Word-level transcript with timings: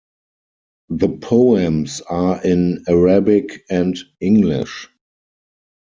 The 0.89 1.09
poems 1.09 2.01
are 2.09 2.43
in 2.43 2.85
Arabic 2.89 3.63
and 3.69 3.95
English. 4.19 4.89